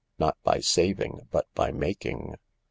Not 0.17 0.35
by 0.41 0.61
saving, 0.61 1.27
but 1.29 1.45
by 1.53 1.71
making. 1.71 2.33